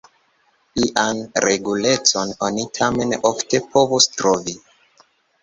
Ian 0.85 1.19
regulecon 1.47 2.33
oni 2.49 2.65
tamen 2.79 3.15
ofte 3.33 3.61
povus 3.77 4.09
trovi. 4.17 4.59